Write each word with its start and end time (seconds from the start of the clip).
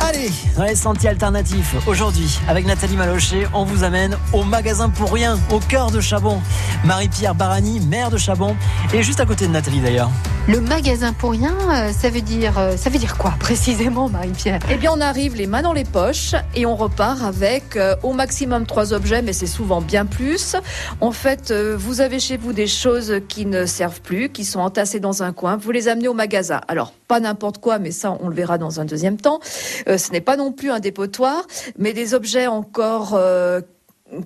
Allez, 0.00 0.30
dans 0.56 0.64
les 0.64 0.74
sentiers 0.74 1.10
alternatifs, 1.10 1.74
aujourd'hui, 1.86 2.38
avec 2.48 2.66
Nathalie 2.66 2.96
Malochet, 2.96 3.46
on 3.52 3.64
vous 3.64 3.84
amène 3.84 4.16
au 4.32 4.44
magasin 4.44 4.88
pour 4.88 5.12
rien, 5.12 5.38
au 5.50 5.58
cœur 5.58 5.90
de 5.90 6.00
Chabon. 6.00 6.40
Marie-Pierre 6.84 7.34
Barani, 7.34 7.80
maire 7.80 8.10
de 8.10 8.16
Chabon, 8.16 8.56
et 8.94 9.02
juste 9.02 9.20
à 9.20 9.26
côté 9.26 9.46
de 9.46 9.52
Nathalie 9.52 9.80
d'ailleurs. 9.80 10.10
Le 10.48 10.60
magasin 10.60 11.12
pour 11.12 11.32
rien, 11.32 11.56
euh, 11.72 11.90
ça 11.90 12.08
veut 12.08 12.20
dire, 12.20 12.56
euh, 12.56 12.76
ça 12.76 12.88
veut 12.88 13.00
dire 13.00 13.18
quoi 13.18 13.34
précisément, 13.40 14.08
Marie-Pierre? 14.08 14.60
Eh 14.70 14.76
bien, 14.76 14.92
on 14.92 15.00
arrive 15.00 15.34
les 15.34 15.48
mains 15.48 15.62
dans 15.62 15.72
les 15.72 15.82
poches 15.82 16.36
et 16.54 16.64
on 16.66 16.76
repart 16.76 17.20
avec 17.24 17.76
euh, 17.76 17.96
au 18.04 18.12
maximum 18.12 18.64
trois 18.64 18.92
objets, 18.92 19.22
mais 19.22 19.32
c'est 19.32 19.48
souvent 19.48 19.80
bien 19.80 20.06
plus. 20.06 20.54
En 21.00 21.10
fait, 21.10 21.52
vous 21.52 22.00
avez 22.00 22.20
chez 22.20 22.36
vous 22.36 22.52
des 22.52 22.68
choses 22.68 23.14
qui 23.28 23.44
ne 23.44 23.66
servent 23.66 24.00
plus, 24.00 24.28
qui 24.28 24.44
sont 24.44 24.60
entassées 24.60 25.00
dans 25.00 25.24
un 25.24 25.32
coin. 25.32 25.56
Vous 25.56 25.72
les 25.72 25.88
amenez 25.88 26.06
au 26.06 26.14
magasin. 26.14 26.60
Alors, 26.68 26.92
pas 27.08 27.18
n'importe 27.18 27.58
quoi, 27.58 27.80
mais 27.80 27.90
ça, 27.90 28.16
on 28.20 28.28
le 28.28 28.34
verra 28.36 28.56
dans 28.56 28.78
un 28.78 28.84
deuxième 28.84 29.16
temps. 29.16 29.40
ce 29.42 30.12
n'est 30.12 30.20
pas 30.20 30.36
non 30.36 30.52
plus 30.52 30.70
un 30.70 30.78
dépotoir, 30.78 31.42
mais 31.76 31.92
des 31.92 32.14
objets 32.14 32.46
encore 32.46 33.18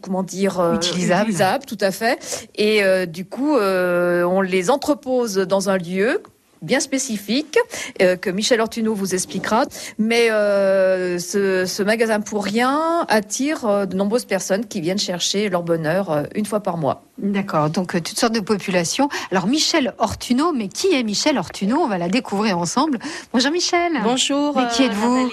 comment 0.00 0.22
dire 0.22 0.60
euh, 0.60 0.74
utilisables, 0.74 1.64
tout 1.66 1.78
à 1.80 1.90
fait. 1.90 2.48
Et 2.54 2.82
euh, 2.82 3.06
du 3.06 3.24
coup, 3.24 3.56
euh, 3.56 4.24
on 4.24 4.40
les 4.40 4.70
entrepose 4.70 5.36
dans 5.36 5.70
un 5.70 5.78
lieu 5.78 6.22
bien 6.62 6.80
spécifique 6.80 7.58
euh, 8.02 8.16
que 8.16 8.30
Michel 8.30 8.60
Ortuno 8.60 8.94
vous 8.94 9.14
expliquera. 9.14 9.64
Mais 9.98 10.30
euh, 10.30 11.18
ce, 11.18 11.64
ce, 11.66 11.82
magasin 11.82 12.20
pour 12.20 12.44
rien 12.44 13.06
attire 13.08 13.66
euh, 13.66 13.86
de 13.86 13.96
nombreuses 13.96 14.24
personnes 14.24 14.66
qui 14.66 14.80
viennent 14.80 14.98
chercher 14.98 15.48
leur 15.48 15.62
bonheur 15.62 16.24
une 16.34 16.46
fois 16.46 16.60
par 16.60 16.76
mois. 16.76 17.02
D'accord, 17.18 17.68
donc 17.68 17.92
toutes 17.92 18.18
sortes 18.18 18.34
de 18.34 18.40
populations. 18.40 19.08
Alors 19.30 19.46
Michel 19.46 19.94
Ortuno, 19.98 20.52
mais 20.52 20.68
qui 20.68 20.94
est 20.94 21.02
Michel 21.02 21.36
Ortuno? 21.36 21.76
On 21.78 21.88
va 21.88 21.98
la 21.98 22.08
découvrir 22.08 22.58
ensemble. 22.58 22.98
Bonjour 23.32 23.50
Michel. 23.50 23.92
Bonjour. 24.02 24.56
Mais 24.56 24.68
qui 24.68 24.84
êtes-vous? 24.84 25.28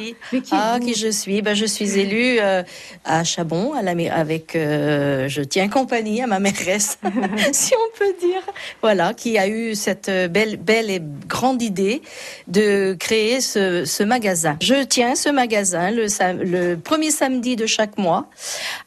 Ah, 0.51 0.79
qui 0.81 0.95
je 0.95 1.09
suis? 1.09 1.41
Ben, 1.41 1.53
Je 1.53 1.65
suis 1.65 1.97
élue 1.97 2.39
à 3.05 3.23
Chabon, 3.23 3.73
à 3.73 3.81
la, 3.81 3.91
avec, 4.13 4.51
je 4.53 5.41
tiens 5.41 5.69
compagnie 5.69 6.21
à 6.21 6.27
ma 6.27 6.39
mairesse, 6.39 6.99
si 7.53 7.73
on 7.73 7.97
peut 7.97 8.13
dire. 8.19 8.41
Voilà, 8.81 9.13
qui 9.13 9.37
a 9.37 9.47
eu 9.47 9.73
cette 9.75 10.09
belle, 10.09 10.57
belle 10.57 10.89
et 10.89 11.01
grande 11.27 11.61
idée 11.61 12.01
de 12.47 12.95
créer 12.99 13.41
ce, 13.41 14.03
magasin. 14.03 14.57
Je 14.61 14.83
tiens 14.83 15.15
ce 15.15 15.29
magasin 15.29 15.91
le, 15.91 16.07
le, 16.43 16.75
premier 16.75 17.11
samedi 17.11 17.55
de 17.55 17.65
chaque 17.65 17.97
mois 17.97 18.27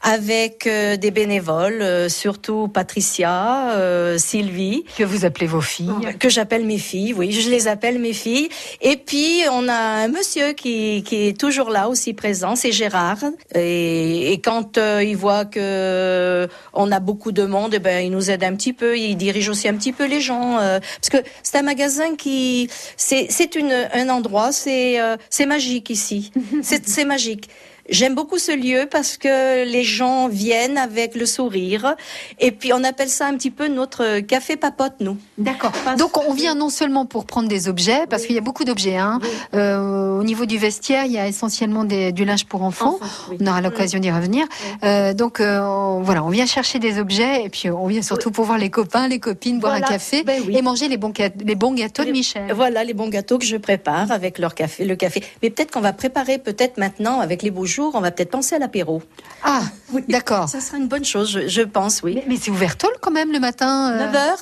avec 0.02 0.66
euh, 0.66 0.96
des 0.96 1.10
bénévoles, 1.10 1.82
euh, 1.82 2.08
surtout 2.08 2.68
Patricia, 2.68 3.72
euh, 3.72 4.18
Sylvie. 4.18 4.84
Que 4.96 5.04
vous 5.04 5.24
appelez 5.24 5.46
vos 5.46 5.60
filles 5.60 5.90
Que 6.18 6.28
j'appelle 6.28 6.64
mes 6.64 6.78
filles, 6.78 7.14
oui, 7.14 7.32
je 7.32 7.50
les 7.50 7.68
appelle 7.68 7.98
mes 7.98 8.12
filles. 8.12 8.48
Et 8.80 8.96
puis, 8.96 9.42
on 9.50 9.68
a 9.68 9.74
un 9.74 10.08
monsieur 10.08 10.52
qui, 10.52 11.02
qui 11.04 11.28
est 11.28 11.38
toujours 11.38 11.70
là, 11.70 11.88
aussi 11.88 12.14
présent, 12.14 12.56
c'est 12.56 12.72
Gérard. 12.72 13.18
Et, 13.54 14.32
et 14.32 14.40
quand 14.40 14.78
il 14.78 15.16
voit 15.16 15.44
que 15.44 16.48
on 16.72 16.92
a 16.92 17.00
beaucoup 17.00 17.32
de 17.32 17.44
monde, 17.44 17.74
eh 17.74 17.78
ben, 17.78 18.04
il 18.04 18.10
nous 18.10 18.30
aide 18.30 18.44
un 18.44 18.54
petit 18.54 18.72
peu, 18.72 18.98
il 18.98 19.16
dirige 19.16 19.48
aussi 19.48 19.68
un 19.68 19.74
petit 19.74 19.92
peu 19.92 20.06
les 20.06 20.20
gens. 20.20 20.56
parce 20.56 21.10
que 21.10 21.18
c'est 21.42 21.58
un 21.58 21.62
magasin 21.62 22.14
qui 22.20 22.68
c'est 22.96 23.56
un 23.94 24.08
endroit, 24.08 24.52
c'est 24.52 25.00
euh, 25.00 25.16
c'est 25.30 25.46
magique 25.46 25.90
ici. 25.90 26.32
C'est 26.62 27.04
magique. 27.04 27.48
J'aime 27.88 28.14
beaucoup 28.14 28.38
ce 28.38 28.52
lieu 28.52 28.86
parce 28.90 29.16
que 29.16 29.64
les 29.64 29.84
gens 29.84 30.28
viennent 30.28 30.78
avec 30.78 31.14
le 31.14 31.26
sourire. 31.26 31.96
Et 32.38 32.50
puis, 32.50 32.72
on 32.72 32.84
appelle 32.84 33.08
ça 33.08 33.26
un 33.26 33.34
petit 33.34 33.50
peu 33.50 33.68
notre 33.68 34.20
café 34.20 34.56
papote, 34.56 34.94
nous. 35.00 35.16
D'accord. 35.38 35.72
Donc, 35.98 36.16
on 36.16 36.32
vient 36.32 36.54
non 36.54 36.68
seulement 36.68 37.06
pour 37.06 37.24
prendre 37.24 37.48
des 37.48 37.68
objets, 37.68 38.06
parce 38.08 38.26
qu'il 38.26 38.34
y 38.34 38.38
a 38.38 38.42
beaucoup 38.42 38.64
d'objets. 38.64 38.96
Hein. 38.96 39.18
Euh, 39.54 40.18
au 40.18 40.24
niveau 40.24 40.46
du 40.46 40.58
vestiaire, 40.58 41.04
il 41.04 41.12
y 41.12 41.18
a 41.18 41.26
essentiellement 41.26 41.84
du 41.84 42.24
linge 42.24 42.44
pour 42.44 42.62
enfants. 42.62 42.98
On 43.40 43.46
aura 43.46 43.60
l'occasion 43.60 43.98
d'y 43.98 44.10
revenir. 44.10 44.46
Euh, 44.84 45.14
donc, 45.14 45.40
euh, 45.40 46.00
voilà, 46.02 46.24
on 46.24 46.28
vient 46.28 46.46
chercher 46.46 46.78
des 46.78 46.98
objets 46.98 47.44
et 47.44 47.48
puis 47.48 47.70
on 47.70 47.86
vient 47.86 48.02
surtout 48.02 48.30
pour 48.30 48.44
voir 48.44 48.58
les 48.58 48.70
copains, 48.70 49.08
les 49.08 49.18
copines, 49.18 49.58
boire 49.60 49.74
un 49.74 49.80
café 49.80 50.22
ben 50.22 50.42
et 50.48 50.62
manger 50.62 50.88
les 50.88 50.96
bons, 50.96 51.12
les 51.44 51.54
bons 51.54 51.72
gâteaux 51.72 52.04
de 52.04 52.10
Michel. 52.10 52.52
Voilà, 52.54 52.84
les 52.84 52.94
bons 52.94 53.08
gâteaux 53.08 53.38
que 53.38 53.44
je 53.44 53.56
prépare 53.56 54.10
avec 54.10 54.38
leur 54.38 54.54
café, 54.54 54.84
le 54.84 54.96
café. 54.96 55.22
Mais 55.42 55.50
peut-être 55.50 55.70
qu'on 55.70 55.80
va 55.80 55.92
préparer 55.92 56.38
peut-être 56.38 56.78
maintenant 56.78 57.20
avec 57.20 57.42
les 57.42 57.50
beaux 57.50 57.66
on 57.78 58.00
va 58.00 58.10
peut-être 58.10 58.30
penser 58.30 58.56
à 58.56 58.58
l'apéro. 58.58 59.02
Ah, 59.42 59.62
d'accord. 60.08 60.48
Ça 60.48 60.60
sera 60.60 60.78
une 60.78 60.88
bonne 60.88 61.04
chose, 61.04 61.40
je, 61.46 61.62
pense, 61.62 62.02
oui. 62.02 62.22
Mais, 62.26 62.36
c'est 62.40 62.50
ouvert 62.50 62.76
tôt 62.76 62.88
quand 63.00 63.10
même 63.10 63.32
le 63.32 63.40
matin 63.40 63.96
9h 63.96 64.16
euh 64.16 64.36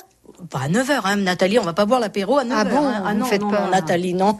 pas 0.49 0.59
à 0.59 0.69
9h, 0.69 1.01
hein, 1.03 1.15
Nathalie, 1.17 1.59
on 1.59 1.63
va 1.63 1.73
pas 1.73 1.85
boire 1.85 1.99
l'apéro 1.99 2.37
à 2.37 2.45
9h. 2.45 2.53
Ah 2.55 2.63
bon, 2.63 2.87
hein. 2.87 3.03
ah 3.05 3.13
non, 3.13 3.25
faites 3.25 3.41
pas. 3.41 3.69
Nathalie, 3.69 4.13
non. 4.13 4.39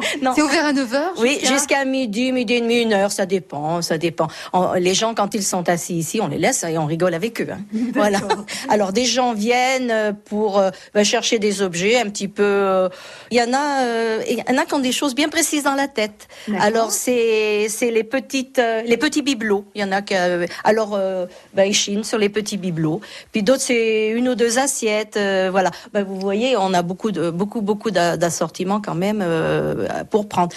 C'est 0.34 0.42
ouvert 0.42 0.66
à 0.66 0.72
9h 0.72 1.00
Oui, 1.18 1.38
jusqu'à 1.42 1.84
midi, 1.84 2.32
midi 2.32 2.54
et 2.54 2.60
demi, 2.60 2.82
une 2.82 2.92
heure, 2.92 3.12
ça 3.12 3.26
dépend, 3.26 3.82
ça 3.82 3.98
dépend. 3.98 4.28
les 4.76 4.94
gens, 4.94 5.14
quand 5.14 5.34
ils 5.34 5.42
sont 5.42 5.68
assis 5.68 5.94
ici, 5.94 6.20
on 6.20 6.28
les 6.28 6.38
laisse 6.38 6.64
et 6.64 6.78
on 6.78 6.86
rigole 6.86 7.14
avec 7.14 7.40
eux. 7.40 7.48
Hein. 7.50 7.60
Voilà. 7.94 8.20
Alors, 8.68 8.92
des 8.92 9.04
gens 9.04 9.34
viennent 9.34 9.90
euh, 9.90 10.12
pour 10.12 10.58
euh, 10.58 10.70
bah, 10.94 11.04
chercher 11.04 11.38
des 11.38 11.62
objets 11.62 11.98
un 11.98 12.08
petit 12.08 12.28
peu... 12.28 12.42
Euh, 12.42 12.88
il 13.30 13.38
y 13.38 13.42
en 13.42 13.52
a 13.52 13.82
il 14.28 14.38
y 14.38 14.42
en 14.52 14.58
a 14.58 14.64
qui 14.64 14.74
ont 14.74 14.78
des 14.78 14.92
choses 14.92 15.14
bien 15.14 15.28
précises 15.28 15.64
dans 15.64 15.74
la 15.74 15.88
tête. 15.88 16.28
Alors, 16.58 16.90
c'est 16.90 17.68
les 17.80 18.04
petites 18.04 18.60
les 18.84 18.96
petits 18.96 19.22
bibelots. 19.22 19.64
Il 19.74 19.80
y 19.80 19.84
en 19.84 19.92
a 19.92 20.02
qui... 20.02 20.14
alors, 20.64 20.98
bah, 21.54 21.66
ils 21.66 21.74
chinent 21.74 22.04
sur 22.04 22.18
les 22.18 22.28
petits 22.28 22.56
bibelots. 22.56 23.00
Puis 23.32 23.42
d'autres, 23.42 23.62
c'est 23.62 24.08
une 24.08 24.28
ou 24.28 24.34
deux 24.34 24.58
assiettes. 24.58 25.18
voilà. 25.50 25.70
Bah, 25.92 26.02
vous 26.02 26.18
voyez, 26.18 26.56
on 26.56 26.74
a 26.74 26.82
beaucoup, 26.82 27.10
de, 27.10 27.30
beaucoup, 27.30 27.62
beaucoup 27.62 27.90
d'assortiments 27.90 28.80
quand 28.80 28.94
même 28.94 29.24
pour 30.10 30.28
prendre. 30.28 30.54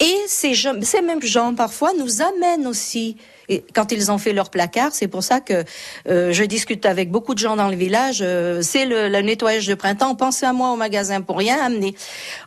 Et 0.00 0.16
ces, 0.26 0.54
ces 0.54 1.02
mêmes 1.02 1.22
gens, 1.22 1.54
parfois, 1.54 1.92
nous 1.98 2.22
amènent 2.22 2.66
aussi 2.66 3.16
et 3.48 3.64
quand 3.74 3.92
ils 3.92 4.10
ont 4.10 4.18
fait 4.18 4.32
leur 4.32 4.50
placard, 4.50 4.92
c'est 4.92 5.08
pour 5.08 5.22
ça 5.22 5.40
que 5.40 5.64
euh, 6.08 6.32
je 6.32 6.44
discute 6.44 6.86
avec 6.86 7.10
beaucoup 7.10 7.34
de 7.34 7.38
gens 7.38 7.56
dans 7.56 7.68
le 7.68 7.76
village. 7.76 8.20
Euh, 8.22 8.62
c'est 8.62 8.86
le, 8.86 9.08
nettoyage 9.20 9.66
de 9.66 9.74
printemps. 9.74 10.14
Pensez 10.14 10.46
à 10.46 10.52
moi 10.52 10.72
au 10.72 10.76
magasin 10.76 11.20
pour 11.20 11.36
rien 11.36 11.58
amener. 11.62 11.94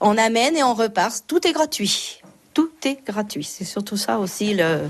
On 0.01 0.17
amène 0.17 0.55
et 0.55 0.63
on 0.63 0.73
repart. 0.73 1.23
Tout 1.27 1.45
est 1.47 1.51
gratuit. 1.51 2.21
Tout 2.53 2.71
est 2.85 3.05
gratuit. 3.05 3.43
C'est 3.43 3.65
surtout 3.65 3.97
ça 3.97 4.17
aussi. 4.17 4.53
Le... 4.55 4.89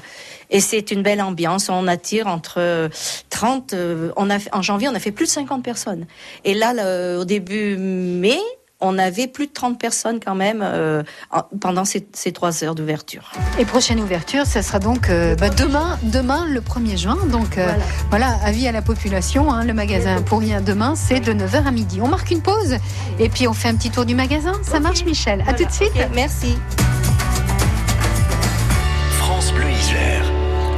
Et 0.52 0.60
c'est 0.60 0.92
une 0.92 1.02
belle 1.02 1.22
ambiance. 1.22 1.70
On 1.70 1.88
attire 1.88 2.28
entre 2.28 2.90
30. 3.30 3.74
Euh, 3.74 4.12
on 4.16 4.30
a, 4.30 4.38
en 4.54 4.62
janvier, 4.62 4.88
on 4.88 4.96
a 4.96 5.00
fait 5.00 5.12
plus 5.12 5.26
de 5.26 5.32
50 5.32 5.64
personnes. 5.64 6.06
Et 6.44 6.54
là, 6.54 7.18
au 7.18 7.26
début 7.26 7.76
mai, 7.78 8.40
on 8.86 8.98
avait 8.98 9.28
plus 9.28 9.48
de 9.48 9.52
30 9.52 9.80
personnes 9.80 10.20
quand 10.24 10.36
même 10.36 10.62
euh, 10.64 11.04
pendant 11.60 11.86
ces, 11.86 12.02
trois 12.34 12.64
heures 12.64 12.76
d'ouverture. 12.76 13.32
Et 13.60 13.66
prochaine 13.66 14.00
ouverture, 14.00 14.46
ça 14.46 14.62
sera 14.62 14.80
donc 14.80 15.10
euh, 15.10 15.36
bah, 15.36 15.50
demain, 15.50 15.98
demain 16.04 16.46
le 16.48 16.62
1er 16.62 16.98
juin. 16.98 17.18
Donc 17.32 17.58
euh, 17.58 17.68
voilà. 18.10 18.38
avis 18.44 18.68
à 18.68 18.72
la 18.72 18.82
population, 18.82 19.52
hein, 19.52 19.64
le 19.64 19.74
magasin 19.74 20.22
pour 20.22 20.40
rien 20.40 20.62
demain, 20.62 20.96
c'est 20.96 21.20
de 21.20 21.34
9h 21.34 21.66
à 21.66 21.72
midi. 21.72 22.00
On 22.02 22.08
marque 22.08 22.32
une 22.32 22.42
pause 22.42 22.78
et 23.20 23.30
puis 23.30 23.48
on 23.48 23.54
fait 23.54 23.70
un 23.70 23.76
petit 23.76 23.90
tour 23.90 24.06
du 24.06 24.16
magasin. 24.16 24.54
Ça 24.64 24.80
marche 24.80 25.04
Michel 25.06 25.44
À 25.48 25.54
tout 25.54 25.66
de 25.66 25.72
suite. 25.72 25.92
merci. 26.14 26.56
France 29.18 29.52
Bleu 29.52 29.70
Isère. 29.70 30.35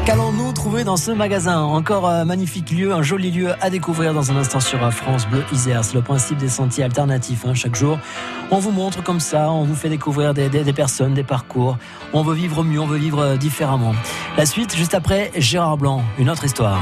Qu'allons-nous 0.08 0.54
trouver 0.54 0.86
dans 0.86 0.96
ce 0.96 1.12
magasin 1.12 1.60
Encore 1.64 2.08
un 2.08 2.24
magnifique 2.24 2.72
lieu, 2.72 2.94
un 2.94 3.02
joli 3.02 3.30
lieu 3.30 3.52
à 3.60 3.70
découvrir 3.70 4.14
dans 4.14 4.32
un 4.32 4.38
instant 4.38 4.62
sur 4.62 4.80
France 4.94 5.28
Bleu 5.28 5.44
Isère. 5.52 5.84
C'est 5.84 5.96
le 5.96 6.02
principe 6.02 6.38
des 6.38 6.48
sentiers 6.48 6.86
alternatifs. 6.86 7.44
Hein. 7.46 7.54
Chaque 7.54 7.76
jour, 7.76 8.00
on 8.50 8.60
vous 8.60 8.72
montre 8.72 9.04
comme 9.04 9.20
ça, 9.20 9.52
on 9.52 9.66
vous 9.66 9.76
fait 9.76 9.90
découvrir 9.90 10.34
des, 10.34 10.50
personnes, 10.72 11.14
des 11.14 11.26
parcours. 11.26 11.78
On 12.14 12.22
veut 12.22 12.36
vivre 12.36 12.64
mieux, 12.64 12.80
on 12.80 12.88
veut 12.88 12.98
vivre 12.98 13.20
euh, 13.20 13.36
différemment. 13.36 13.94
La 14.38 14.46
suite, 14.46 14.78
juste 14.78 14.94
après, 14.94 15.30
Gérard 15.36 15.76
Blanc, 15.76 16.02
une 16.18 16.30
autre 16.30 16.46
histoire. 16.46 16.82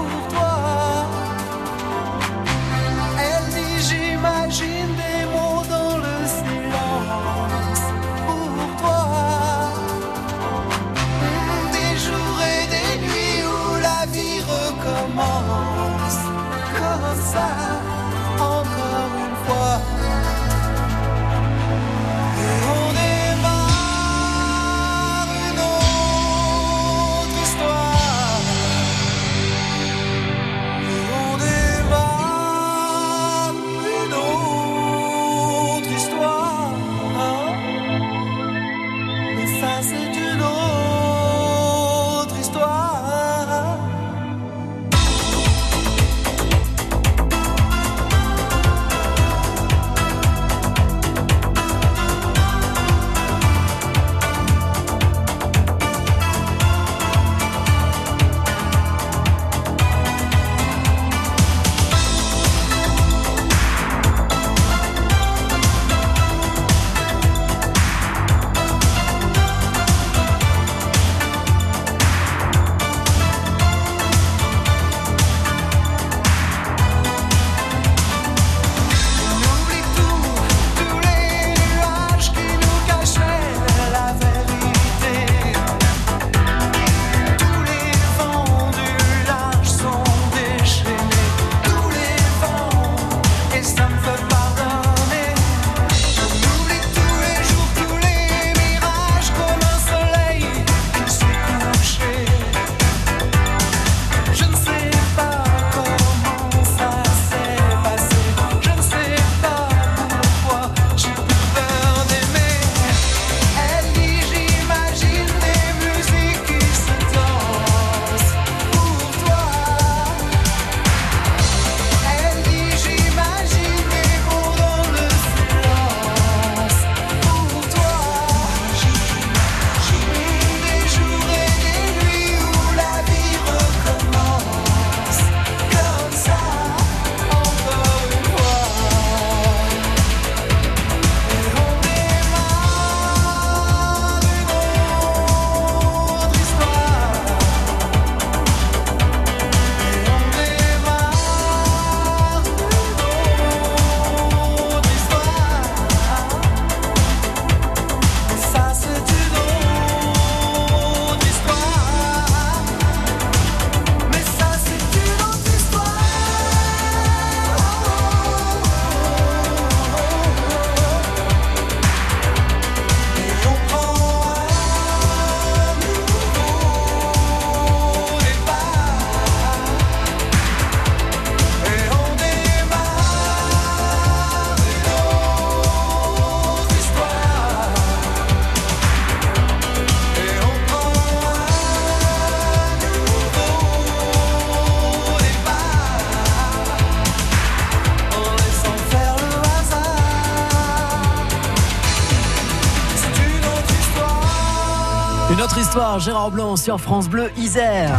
Gérard 206.01 206.31
Blanc 206.31 206.55
sur 206.55 206.81
France 206.81 207.07
Bleu 207.07 207.29
Isère. 207.37 207.95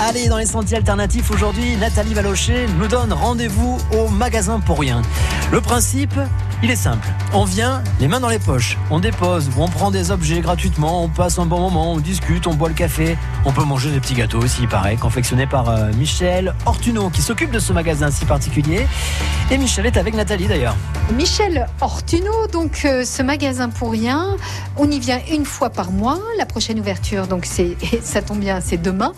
Allez, 0.00 0.28
dans 0.28 0.38
les 0.38 0.46
sentiers 0.46 0.78
alternatifs 0.78 1.30
aujourd'hui, 1.30 1.76
Nathalie 1.76 2.14
Valocher 2.14 2.66
nous 2.78 2.88
donne 2.88 3.12
rendez-vous 3.12 3.76
au 3.92 4.08
magasin 4.08 4.60
pour 4.60 4.80
rien. 4.80 5.02
Le 5.52 5.60
principe, 5.60 6.14
il 6.62 6.70
est 6.70 6.76
simple. 6.76 7.08
On 7.32 7.44
vient 7.44 7.82
les 8.00 8.08
mains 8.08 8.20
dans 8.20 8.28
les 8.28 8.38
poches, 8.38 8.78
on 8.90 8.98
dépose, 8.98 9.48
on 9.56 9.68
prend 9.68 9.90
des 9.90 10.10
objets 10.10 10.40
gratuitement, 10.40 11.04
on 11.04 11.08
passe 11.08 11.38
un 11.38 11.46
bon 11.46 11.60
moment, 11.60 11.92
on 11.92 11.98
discute, 11.98 12.46
on 12.46 12.54
boit 12.54 12.68
le 12.68 12.74
café. 12.74 13.16
On 13.44 13.52
peut 13.52 13.64
manger 13.64 13.90
des 13.90 14.00
petits 14.00 14.14
gâteaux 14.14 14.40
aussi, 14.40 14.62
il 14.62 14.68
paraît, 14.68 14.96
confectionnés 14.96 15.46
par 15.46 15.68
euh, 15.68 15.90
Michel 15.96 16.54
Ortuno 16.66 17.10
qui 17.10 17.22
s'occupe 17.22 17.50
de 17.50 17.58
ce 17.58 17.72
magasin 17.72 18.10
si 18.10 18.24
particulier. 18.24 18.86
Et 19.50 19.58
Michel 19.58 19.86
est 19.86 19.96
avec 19.96 20.14
Nathalie 20.14 20.46
d'ailleurs. 20.46 20.76
Michel 21.16 21.66
Ortuno, 21.80 22.46
donc 22.52 22.82
euh, 22.84 23.04
ce 23.04 23.22
magasin 23.22 23.68
pour 23.68 23.92
rien, 23.92 24.36
on 24.76 24.90
y 24.90 24.98
vient 24.98 25.20
une 25.30 25.44
fois 25.44 25.70
par 25.70 25.92
mois. 25.92 26.18
La 26.38 26.46
prochaine 26.46 26.80
ouverture, 26.80 27.26
donc 27.26 27.44
c'est 27.44 27.76
ça 28.02 28.22
tombe 28.22 28.40
bien, 28.40 28.60
c'est 28.60 28.80
demain, 28.80 29.12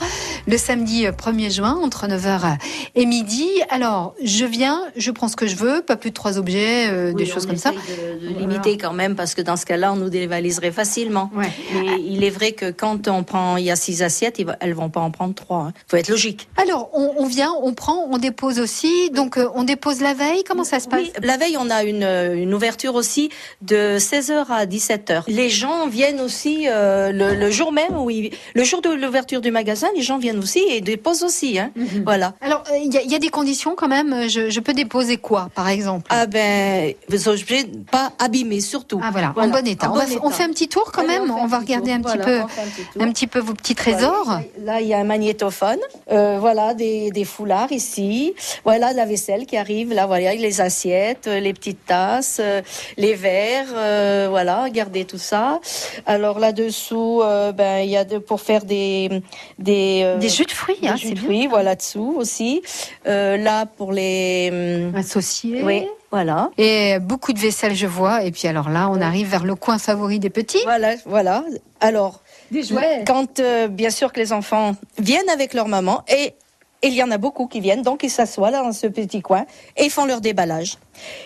le 0.47 0.59
samedi 0.59 1.06
1er 1.06 1.52
juin 1.52 1.78
entre 1.82 2.06
9h 2.06 2.59
et 2.94 3.06
midi. 3.06 3.49
Alors, 3.70 4.14
je 4.25 4.44
viens, 4.44 4.80
je 4.97 5.11
prends 5.11 5.28
ce 5.28 5.37
que 5.37 5.47
je 5.47 5.56
veux, 5.56 5.82
pas 5.82 5.97
plus 5.97 6.11
de 6.11 6.14
trois 6.14 6.38
objets, 6.38 6.88
euh, 6.90 7.12
des 7.12 7.29
choses 7.30 7.46
comme 7.46 7.56
ça. 7.56 7.70
De, 7.70 8.26
de 8.28 8.38
limiter 8.38 8.76
quand 8.78 8.92
même, 8.92 9.16
parce 9.16 9.34
que 9.34 9.42
dans 9.42 9.56
ce 9.56 9.66
cas-là, 9.66 9.92
on 9.92 9.96
nous 9.96 10.10
dévaliserait 10.10 10.70
facilement. 10.72 11.30
Ouais. 11.34 11.50
Mais 11.75 12.00
il 12.04 12.25
est 12.25 12.30
vrai 12.30 12.52
que 12.52 12.70
quand 12.70 13.08
on 13.08 13.22
prend, 13.25 13.56
il 13.56 13.64
y 13.64 13.70
a 13.70 13.76
six 13.76 14.02
assiettes, 14.02 14.40
elles 14.60 14.75
vont 14.75 14.90
pas 14.90 15.00
en 15.00 15.10
prendre 15.10 15.34
trois. 15.34 15.72
Il 15.75 15.90
faut 15.90 15.96
être 15.96 16.08
logique. 16.08 16.49
Alors, 16.56 16.90
on, 16.92 17.14
on 17.18 17.26
vient, 17.26 17.52
on 17.62 17.72
prend, 17.75 18.06
on 18.10 18.18
dépose 18.18 18.58
aussi. 18.58 19.10
Donc, 19.10 19.37
euh, 19.38 19.49
on 19.54 19.64
dépose 19.64 20.00
la 20.00 20.14
veille. 20.14 20.42
Comment 20.46 20.64
ça 20.64 20.80
se 20.80 20.88
passe? 20.88 21.00
Oui, 21.00 21.12
la 21.22 21.37
veille, 21.37 21.56
on 21.58 21.70
a 21.70 21.84
une, 21.84 22.02
une 22.04 22.54
ouverture 22.54 22.94
aussi 22.94 23.30
de 23.62 23.99
16h 23.99 24.46
à 24.50 24.66
17h. 24.66 25.22
Les 25.28 25.49
gens 25.50 25.87
viennent 25.88 26.20
aussi 26.20 26.66
euh, 26.68 27.12
le, 27.12 27.34
le 27.34 27.50
jour 27.50 27.72
même, 27.72 27.96
où 27.99 28.10
ils- 28.10 28.30
le 28.54 28.64
jour 28.64 28.80
de 28.82 28.90
l'ouverture 28.90 29.40
du 29.40 29.50
magasin, 29.50 29.88
les 29.94 30.02
gens 30.02 30.18
viennent 30.18 30.38
aussi 30.38 30.60
et 30.68 30.80
déposent 30.80 31.22
aussi. 31.22 31.58
Hein. 31.58 31.70
Voilà. 32.04 32.34
Alors, 32.40 32.64
euh, 32.72 32.76
il 32.84 32.92
y, 32.92 32.99
a- 32.99 33.02
il 33.02 33.10
y 33.10 33.14
a 33.14 33.18
des 33.18 33.28
conditions 33.28 33.75
quand 33.76 33.88
même. 33.88 34.28
Je, 34.28 34.50
je 34.50 34.60
peux 34.60 34.72
déposer 34.72 35.16
quoi, 35.16 35.49
par 35.54 35.68
exemple? 35.68 36.06
Ah 36.10 36.26
ben, 36.26 36.94
objets 37.28 37.64
pas 37.90 38.12
abîmés 38.18 38.60
surtout. 38.60 39.00
Ah 39.02 39.10
voilà, 39.12 39.32
en 39.36 39.48
bon 39.48 39.66
état. 39.66 39.88
en 39.90 39.92
on, 39.92 39.96
va- 39.96 40.04
fait 40.30 40.42
un 40.44 40.48
petit 40.48 40.68
tour 40.68 40.90
quand 40.92 41.00
Allez, 41.02 41.18
même. 41.18 41.30
On, 41.30 41.46
va 41.46 41.58
regarder 41.58 41.92
un 41.92 42.00
petit 42.00 42.16
Voilà, 42.16 42.24
peu, 42.24 42.40
un 42.40 42.46
petit 42.46 42.82
tour. 42.92 43.02
un 43.02 43.12
petit 43.12 43.26
peu 43.26 43.38
vos 43.40 43.54
petits 43.54 43.74
trésors. 43.74 44.24
Voilà, 44.24 44.42
Là, 44.64 44.80
il 44.80 44.86
y 44.88 44.94
a 44.94 44.98
un 44.98 45.04
magnétophone. 45.04 45.78
Euh, 46.10 46.38
voilà, 46.40 46.74
des, 46.74 47.10
des 47.10 47.24
foulards 47.24 47.72
ici. 47.72 48.34
Voilà, 48.64 48.92
la 48.92 49.04
vaisselle 49.06 49.46
qui 49.46 49.56
arrive. 49.56 49.92
Là, 49.92 50.06
voilà, 50.06 50.34
les 50.34 50.60
assiettes, 50.60 51.26
euh, 51.26 51.40
les 51.40 51.52
petites 51.52 51.84
tasses, 51.86 52.38
euh, 52.40 52.62
les 52.96 53.14
verres. 53.14 53.66
euh, 53.74 54.26
voilà, 54.30 54.62
regardez 54.64 55.04
tout 55.04 55.18
ça. 55.18 55.60
Alors 56.06 56.38
là-dessous, 56.38 57.20
euh, 57.22 57.52
ben, 57.52 57.78
il 57.84 57.90
y 57.90 57.96
a 57.96 58.04
de, 58.04 58.18
pour 58.18 58.40
faire 58.40 58.64
des 58.64 59.22
des, 59.58 60.16
Des 60.20 60.28
jus 60.28 60.44
de 60.44 60.50
fruits, 60.52 60.76
des 60.80 60.88
hein, 60.88 60.96
jus 60.96 61.10
de 61.10 61.14
bien. 61.14 61.22
fruits, 61.24 61.46
voilà 61.46 61.74
dessous 61.74 62.14
aussi. 62.16 62.62
Là 63.04 63.66
pour 63.66 63.92
les 63.92 64.50
hum, 64.92 64.94
Associés. 64.96 65.62
oui, 65.64 65.86
voilà. 66.10 66.50
Et 66.58 66.98
beaucoup 67.00 67.32
de 67.32 67.38
vaisselle, 67.38 67.74
je 67.74 67.86
vois. 67.86 68.24
Et 68.24 68.32
puis 68.32 68.48
alors 68.48 68.68
là, 68.68 68.88
on 68.90 69.00
arrive 69.00 69.28
vers 69.28 69.44
le 69.44 69.54
coin 69.54 69.78
favori 69.78 70.18
des 70.18 70.30
petits. 70.30 70.62
Voilà, 70.64 70.94
voilà. 71.06 71.44
Alors, 71.80 72.20
Des 72.50 72.62
jouets. 72.62 73.04
quand 73.06 73.38
euh, 73.40 73.68
bien 73.68 73.90
sûr 73.90 74.12
que 74.12 74.18
les 74.18 74.32
enfants 74.32 74.74
viennent 74.98 75.28
avec 75.30 75.54
leur 75.54 75.68
maman 75.68 76.02
et 76.08 76.34
il 76.82 76.94
y 76.94 77.02
en 77.02 77.10
a 77.10 77.18
beaucoup 77.18 77.46
qui 77.46 77.60
viennent, 77.60 77.82
donc 77.82 78.02
ils 78.02 78.10
s'assoient 78.10 78.50
là 78.50 78.62
dans 78.62 78.72
ce 78.72 78.86
petit 78.86 79.20
coin 79.20 79.44
et 79.76 79.84
ils 79.84 79.90
font 79.90 80.04
leur 80.06 80.20
déballage. 80.20 80.78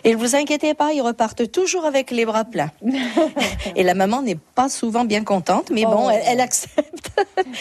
Et 0.05 0.13
ne 0.13 0.17
vous 0.17 0.35
inquiétez 0.37 0.75
pas, 0.75 0.93
ils 0.93 1.03
repartent 1.03 1.51
toujours 1.51 1.85
avec 1.85 2.11
les 2.11 2.25
bras 2.25 2.45
pleins. 2.45 2.71
et 3.77 3.83
la 3.83 3.95
maman 3.95 4.23
n'est 4.23 4.39
pas 4.55 4.69
souvent 4.69 5.05
bien 5.05 5.25
contente, 5.25 5.71
mais 5.71 5.85
bon, 5.85 6.07
Oh. 6.07 6.11
elle, 6.13 6.23
elle 6.27 6.41
accepte. 6.41 7.11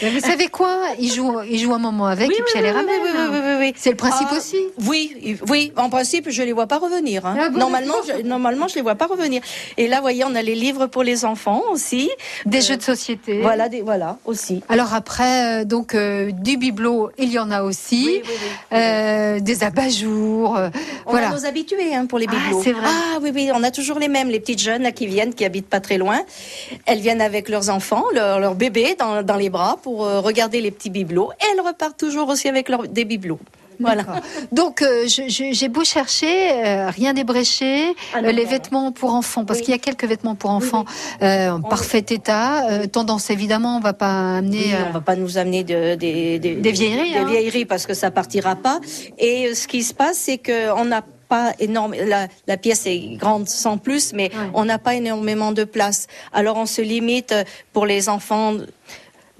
Mais 0.02 0.10
vous 0.10 0.20
savez 0.20 0.48
quoi? 0.48 0.78
Ils 0.98 1.12
jouent, 1.12 1.40
ils 1.48 1.58
jouent 1.58 1.74
un 1.74 1.78
moment 1.78 2.06
avec 2.06 2.30
et 2.30 2.34
puis 2.34 2.54
elle 2.56 2.64
les 2.64 2.70
ramène. 2.70 3.00
oui, 3.02 3.10
oui, 3.14 3.26
oui, 3.32 3.38
oui, 3.44 3.54
oui. 3.60 3.72
C'est 3.76 3.90
le 3.90 3.96
principe 3.96 4.28
Ah, 4.30 4.36
aussi. 4.36 4.58
Oui, 4.86 5.38
oui. 5.48 5.72
En 5.76 5.88
principe, 5.90 6.30
je 6.30 6.42
les 6.42 6.52
vois 6.52 6.66
pas 6.66 6.78
revenir. 6.78 7.24
hein. 7.26 7.36
Ah 7.40 7.48
bon, 7.50 7.58
normalement, 7.58 7.94
je, 8.06 8.22
normalement, 8.22 8.68
je 8.68 8.74
les 8.74 8.82
vois 8.82 8.94
pas 8.96 9.06
revenir. 9.06 9.40
Et 9.76 9.86
là, 9.88 9.96
vous 9.96 10.02
voyez, 10.02 10.24
on 10.24 10.34
a 10.34 10.42
les 10.42 10.54
livres 10.54 10.86
pour 10.86 11.02
les 11.02 11.24
enfants 11.24 11.62
aussi. 11.70 12.10
Des 12.46 12.58
Euh, 12.58 12.60
jeux 12.68 12.76
de 12.76 12.82
société. 12.82 13.40
Voilà, 13.42 13.68
des, 13.68 13.82
voilà, 13.82 14.18
aussi. 14.24 14.62
Alors 14.68 14.92
après, 14.94 15.62
euh, 15.62 15.64
donc 15.64 15.94
euh, 15.94 16.30
du 16.32 16.56
bibelot, 16.56 17.10
il 17.18 17.30
y 17.30 17.38
en 17.38 17.50
a 17.50 17.62
aussi. 17.62 18.20
Euh, 18.72 19.40
des 19.40 19.64
abat-jours. 19.64 20.58
On 21.06 21.10
voilà. 21.10 21.28
a 21.30 21.32
nos 21.34 21.44
habitués 21.46 21.94
hein, 21.94 22.03
pour 22.06 22.18
les 22.18 22.26
Ah, 22.28 22.34
bibelots. 22.34 22.60
vrai. 22.60 22.72
Ah 22.84 23.18
oui, 23.22 23.30
oui, 23.34 23.50
on 23.54 23.62
a 23.62 23.70
toujours 23.70 23.98
les 23.98 24.08
mêmes, 24.08 24.28
les 24.28 24.40
petites 24.40 24.60
jeunes 24.60 24.82
là 24.82 24.92
qui 24.92 25.06
viennent, 25.06 25.34
qui 25.34 25.44
habitent 25.44 25.68
pas 25.68 25.80
très 25.80 25.98
loin. 25.98 26.20
Elles 26.86 27.00
viennent 27.00 27.20
avec 27.22 27.48
leurs 27.48 27.70
enfants, 27.70 28.04
leurs 28.14 28.54
bébés 28.54 28.96
dans, 28.98 29.22
dans 29.22 29.36
les 29.36 29.50
bras 29.50 29.78
pour 29.82 30.04
euh, 30.04 30.20
regarder 30.20 30.60
les 30.60 30.70
petits 30.70 30.90
bibelots. 30.90 31.30
Et 31.40 31.44
elles 31.52 31.60
repartent 31.66 31.98
toujours 31.98 32.28
aussi 32.28 32.48
avec 32.48 32.68
leurs, 32.68 32.86
des 32.88 33.04
bibelots. 33.04 33.40
Voilà. 33.80 34.04
Donc 34.52 34.82
euh, 34.82 35.06
j'ai 35.08 35.68
beau 35.68 35.82
chercher, 35.82 36.52
euh, 36.52 36.90
rien 36.90 37.12
débréché, 37.12 37.94
Ah 38.14 38.18
euh, 38.18 38.30
les 38.30 38.44
vêtements 38.44 38.92
pour 38.92 39.14
enfants, 39.14 39.44
parce 39.44 39.58
Oui. 39.58 39.64
qu'il 39.64 39.72
y 39.72 39.74
a 39.74 39.80
quelques 39.80 40.04
vêtements 40.04 40.36
pour 40.36 40.50
enfants 40.50 40.84
en 41.20 41.60
parfait 41.60 42.04
état. 42.10 42.86
Tendance 42.92 43.30
évidemment, 43.30 43.76
on 43.76 43.80
va 43.80 43.92
pas 43.92 44.36
amener. 44.38 44.76
On 44.88 44.92
va 44.92 45.00
pas 45.00 45.16
nous 45.16 45.38
amener 45.38 45.64
de, 45.64 45.96
des, 45.96 46.38
vieilleries, 46.70 47.12
des 47.14 47.18
hein. 47.18 47.24
vieilleries 47.24 47.64
parce 47.64 47.84
que 47.86 47.94
ça 47.94 48.12
partira 48.12 48.54
pas. 48.54 48.78
Et 49.18 49.54
ce 49.56 49.66
qui 49.66 49.82
se 49.82 49.92
passe, 49.92 50.18
c'est 50.18 50.38
que 50.38 50.70
on 50.78 50.84
n'a 50.84 51.02
pas 51.28 51.52
énorme. 51.58 51.94
La, 51.94 52.28
la 52.46 52.56
pièce 52.56 52.86
est 52.86 53.16
grande 53.16 53.48
sans 53.48 53.78
plus, 53.78 54.12
mais 54.12 54.30
Ouais. 54.34 54.50
on 54.54 54.64
n'a 54.64 54.78
pas 54.78 54.94
énormément 54.94 55.52
de 55.52 55.64
place. 55.64 56.06
Alors 56.32 56.56
on 56.56 56.66
se 56.66 56.82
limite 56.82 57.32
euh, 57.32 57.44
pour 57.72 57.86
les 57.86 58.08
enfants. 58.08 58.54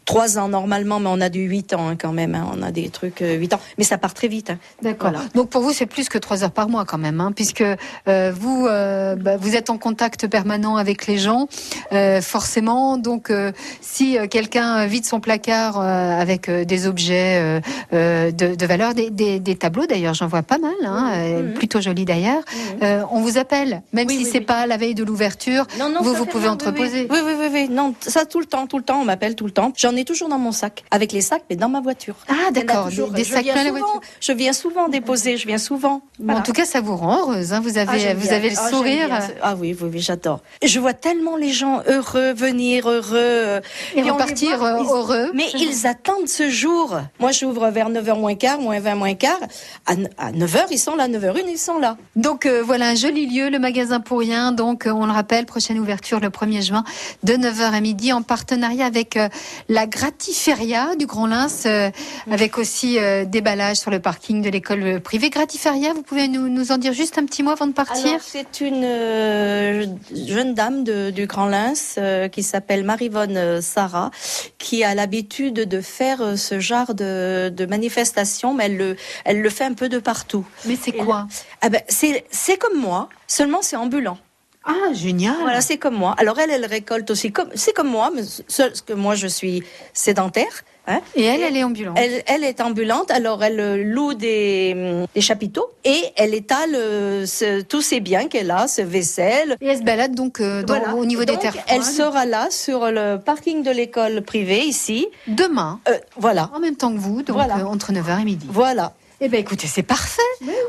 Trois 0.05 0.39
ans 0.39 0.49
normalement, 0.49 1.01
mais 1.01 1.09
on 1.11 1.21
a 1.21 1.29
du 1.29 1.41
8 1.41 1.73
ans 1.75 1.89
hein, 1.89 1.97
quand 1.97 2.13
même. 2.13 2.35
hein. 2.35 2.47
On 2.53 2.63
a 2.63 2.71
des 2.71 2.89
trucs 2.91 3.23
euh, 3.23 3.35
8 3.37 3.55
ans, 3.55 3.61
mais 3.79 3.85
ça 3.85 3.97
part 3.99 4.13
très 4.15 4.29
vite. 4.29 4.51
hein. 4.51 4.59
D'accord. 4.83 5.11
Voilà. 5.11 5.25
Donc 5.35 5.49
pour 5.49 5.63
vous, 5.63 5.73
c'est 5.73 5.87
plus 5.87 6.09
que 6.09 6.19
trois 6.19 6.45
heures 6.45 6.51
par 6.51 6.69
mois 6.69 6.85
quand 6.85 6.99
même, 6.99 7.21
hein, 7.21 7.33
puisque 7.35 7.63
euh, 8.09 8.33
vous 8.39 8.67
euh, 8.69 9.17
bah, 9.17 9.37
vous 9.39 9.57
êtes 9.57 9.71
en 9.71 9.79
contact 9.79 10.27
permanent 10.27 10.77
avec 10.77 11.07
les 11.07 11.17
gens, 11.19 11.49
euh, 11.93 12.21
forcément. 12.21 12.99
Donc 12.99 13.31
euh, 13.31 13.53
si 13.81 14.19
euh, 14.19 14.27
quelqu'un 14.27 14.85
vide 14.87 15.05
son 15.07 15.21
placard 15.21 15.81
euh, 15.81 16.21
avec 16.21 16.49
euh, 16.49 16.65
des 16.65 16.87
objets 16.87 17.39
euh, 17.41 17.61
euh, 17.93 18.31
de, 18.31 18.55
de 18.55 18.67
valeur, 18.67 18.95
des, 18.95 19.11
des- 19.11 19.41
des 19.41 19.57
tableaux 19.57 19.87
d'ailleurs, 19.87 20.15
j'en 20.15 20.27
vois 20.27 20.43
pas 20.43 20.59
mal, 20.59 20.73
hein, 20.85 21.13
euh, 21.15 21.43
Mhm. 21.45 21.55
plutôt 21.55 21.81
jolis 21.81 22.05
d'ailleurs. 22.05 22.43
Euh, 22.83 23.03
on 23.11 23.21
vous 23.21 23.39
appelle, 23.39 23.83
même 23.93 24.07
Oui, 24.09 24.19
si 24.19 24.25
oui, 24.25 24.31
c'est 24.31 24.39
oui. 24.41 24.45
pas 24.45 24.67
la 24.67 24.77
veille 24.77 24.95
de 24.95 25.05
l'ouverture. 25.05 25.67
Non, 25.79 25.89
non, 25.89 26.03
Vous, 26.03 26.15
vous 26.15 26.27
pouvez 26.27 26.49
entreposer. 26.49 27.07
Oui, 27.11 27.19
oui, 27.25 27.33
oui, 27.33 27.35
oui, 27.41 27.49
oui. 27.53 27.69
Non, 27.71 27.95
ça 28.01 28.25
tout 28.27 28.41
le 28.41 28.47
temps, 28.47 28.67
tout 28.67 28.79
le 28.79 28.85
temps. 28.85 29.01
On 29.01 29.05
m'appelle 29.05 29.35
tout 29.35 29.47
le 29.47 29.51
temps. 29.51 29.73
J'en 29.77 29.94
ai 29.97 30.05
toujours 30.05 30.29
dans 30.29 30.39
mon 30.39 30.53
sac, 30.53 30.85
avec 30.91 31.13
les 31.13 31.21
sacs, 31.21 31.43
mais 31.51 31.57
dans 31.57 31.69
ma 31.69 31.81
voiture. 31.81 32.15
Ah 32.29 32.51
d'accord, 32.53 32.89
des, 32.89 33.25
sacs 33.25 33.43
viens 33.45 33.53
plein 33.55 33.65
la 33.65 33.71
voiture. 33.71 34.01
Je 34.21 34.33
viens 34.33 34.53
souvent 34.53 34.89
déposer, 34.89 35.37
je 35.37 35.47
viin 35.47 35.59
souvent. 35.59 36.03
Bon, 36.19 36.35
en 36.35 36.43
tout 36.43 36.53
cas, 36.53 36.65
ça 36.65 36.81
vous 36.81 36.97
rend 36.97 37.19
heureuse. 37.21 37.53
Hein, 37.53 37.61
vous 37.61 37.79
avez, 37.79 38.09
Ah, 38.11 38.15
vous 38.15 38.27
bien. 38.29 38.37
avez 38.37 38.51
le 38.51 38.57
Ah, 38.59 38.69
sourire. 38.71 39.19
Ah 39.43 39.55
oui, 39.59 39.77
oui, 39.81 39.89
oui, 39.95 40.01
j'adore. 40.01 40.41
Je 40.63 40.79
vois 40.81 40.95
tellement 40.95 41.37
les 41.37 41.53
gens 41.53 41.83
heureux 41.87 42.33
venir, 42.33 42.89
heureux. 42.89 43.61
Et 43.95 44.01
on 44.01 44.05
les 44.05 44.11
repartir 44.11 44.59
voit, 44.59 44.69
euh, 44.75 44.79
ils- 44.83 44.87
heureux. 44.91 45.31
Mais 45.35 45.47
ils 45.55 45.87
attendent 45.87 46.29
ce 46.29 46.49
jour. 46.51 46.99
Moi, 47.21 47.33
j'ouvre 47.33 47.69
vers 47.71 47.89
9h 47.91 48.19
moins 48.19 48.35
quart, 48.35 48.59
moins 48.61 48.81
20 48.81 48.95
moins 48.95 49.15
quart. 49.15 49.39
À, 49.87 49.93
à 50.19 50.33
9h, 50.33 50.67
ils 50.71 50.79
sont 50.79 50.97
là. 50.97 51.09
9h01, 51.09 51.45
ils 51.49 51.59
sont 51.59 51.79
là. 51.79 51.97
Donc 52.17 52.47
euh, 52.47 52.63
voilà 52.65 52.89
un 52.89 52.95
joli 52.95 53.27
lieu, 53.27 53.49
le 53.51 53.59
magasin 53.59 54.01
pour 54.01 54.19
rien. 54.21 54.53
Donc 54.53 54.87
euh, 54.87 54.91
on 54.91 55.07
le 55.07 55.13
rappelle, 55.13 55.47
prochaine 55.47 55.79
ouverture 55.79 56.21
le 56.21 56.29
1er 56.29 56.63
juin 56.63 56.85
de 57.23 57.35
9h 57.35 57.73
à 57.73 57.81
midi 57.81 58.13
en 58.13 58.23
partenariat 58.23 58.87
avec 58.87 59.17
euh, 59.17 59.29
la 59.69 59.84
Gratiféria 59.87 60.97
du 60.97 61.07
Grand 61.07 61.27
Lens, 61.27 61.65
euh, 61.67 61.91
avec 62.31 62.59
aussi 62.59 62.99
euh, 62.99 63.25
déballage 63.25 63.77
sur 63.77 63.91
le 63.91 64.01
parking 64.01 64.43
de 64.43 64.49
l'école 64.51 65.01
privée. 65.01 65.31
Gratiféria, 65.31 65.93
vous 65.93 66.03
pouvez 66.03 66.29
nous, 66.29 66.49
nous 66.49 66.73
en 66.73 66.79
dire 66.79 66.93
juste 66.93 67.19
un 67.19 67.25
petit 67.27 67.43
mot 67.43 67.51
avant 67.51 67.67
de 67.67 67.73
partir? 67.73 68.19
C'est 68.23 68.61
une 68.61 68.83
euh, 68.85 69.87
jeune 70.15 70.55
dame 70.55 70.85
de- 70.85 71.11
du 71.11 71.27
Grand 71.27 71.47
Lens 71.47 71.97
euh, 71.99 72.29
qui 72.29 72.43
s'appelle 72.43 72.85
Marivonne 72.85 73.61
Sarah, 73.61 74.11
qui 74.59 74.85
a 74.85 74.95
l'habitude 74.95 75.55
de 75.55 75.81
faire 75.81 76.39
ce 76.39 76.59
genre 76.61 76.95
de, 76.95 77.49
de 77.55 77.67
manifestation, 77.67 78.55
mais 78.55 78.65
elle 78.67 78.77
le, 78.77 78.97
elle 79.25 79.41
le 79.41 79.51
fait 79.51 79.65
un 79.65 79.75
peu 79.75 79.89
de 79.89 79.99
partout. 79.99 80.45
Mais 80.67 80.77
c'est 80.81 80.93
quoi? 80.93 81.27
Ah 81.61 81.69
ben, 81.69 81.83
c'est 81.89 82.57
comme 82.59 82.79
moi, 82.81 83.09
seulement 83.27 83.59
c'est 83.63 83.77
ambulant. 83.77 84.19
Ah, 84.67 84.93
génial 84.95 85.37
Voilà, 85.43 85.61
c'est 85.61 85.77
comme 85.79 85.95
moi. 85.97 86.15
Alors 86.19 86.39
elle, 86.39 86.51
elle 86.51 86.65
récolte 86.67 87.11
aussi 87.11 87.33
comme 87.33 87.49
c'est 87.55 87.73
comme 87.75 87.89
moi, 87.89 88.11
mais 88.15 88.23
seul 88.49 88.73
que 88.87 88.93
moi 88.95 89.15
je 89.15 89.27
suis 89.27 89.63
sédentaire. 89.93 90.63
Hein. 90.87 91.01
Et 91.17 91.25
elle, 91.25 91.41
elle 91.43 91.57
est 91.57 91.65
ambulante. 91.65 91.97
Elle, 91.99 92.23
elle 92.27 92.45
est 92.45 92.61
ambulante, 92.61 93.11
alors 93.11 93.43
elle 93.43 93.59
euh, 93.59 93.83
loue 93.83 94.13
des, 94.13 94.75
hum, 94.77 95.07
des 95.15 95.21
chapiteaux 95.23 95.71
et 95.83 95.99
elle 96.17 96.35
étale 96.35 96.75
euh, 96.75 97.25
ce- 97.25 97.63
tous 97.63 97.81
ses 97.81 98.01
biens 98.01 98.29
qu'elle 98.29 98.51
a, 98.51 98.69
ce 98.69 98.83
vaisselle. 98.83 99.57
Et 99.63 99.67
elle 99.69 99.79
se 99.79 99.83
balade 99.83 100.15
donc 100.15 100.41
euh, 100.41 100.63
dans- 100.63 100.75
Voilà. 100.79 100.95
au 100.95 101.07
niveau 101.07 101.25
Donc, 101.25 101.37
des 101.37 101.43
terres 101.43 101.57
Elle 101.69 101.83
sera 101.83 102.27
là 102.27 102.49
sur 102.51 102.91
le 102.91 103.17
parking 103.17 103.63
de 103.63 103.71
l'école 103.71 104.21
privée 104.23 104.61
ici. 104.65 105.07
demain, 105.27 105.81
Euh, 105.89 105.97
voilà, 106.19 106.51
en 106.55 106.61
même 106.61 106.77
temps 106.77 106.93
que 106.93 106.99
vous, 106.99 107.23
donc 107.23 107.37
Voilà. 107.37 107.67
entre 107.67 107.91
9h 107.93 108.21
et 108.21 108.25
midi. 108.25 108.47
voilà. 108.51 108.93
Eh 109.21 109.29
ben 109.29 109.41
écoutez, 109.41 109.67
c'est 109.67 109.83
parfait. 109.83 110.21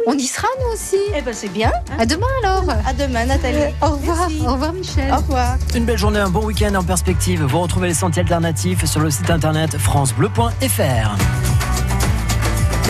On 0.07 0.13
y 0.13 0.23
sera 0.23 0.47
nous 0.61 0.73
aussi. 0.73 0.97
Eh 1.15 1.21
ben 1.21 1.33
c'est 1.33 1.49
bien. 1.49 1.71
À 1.97 2.05
demain 2.05 2.27
alors. 2.43 2.63
À 2.85 2.93
demain, 2.93 3.25
Nathalie. 3.25 3.73
Au 3.81 3.87
revoir. 3.91 4.29
Merci. 4.29 4.45
Au 4.47 4.53
revoir 4.53 4.73
Michel. 4.73 5.11
Au 5.11 5.17
revoir. 5.17 5.57
Une 5.75 5.85
belle 5.85 5.97
journée, 5.97 6.19
un 6.19 6.29
bon 6.29 6.45
week-end 6.45 6.75
en 6.75 6.83
perspective. 6.83 7.43
Vous 7.43 7.59
retrouvez 7.59 7.87
les 7.87 7.93
sentiers 7.93 8.21
alternatifs 8.21 8.85
sur 8.85 8.99
le 9.01 9.09
site 9.09 9.29
internet 9.29 9.77
francebleu.fr. 9.77 11.64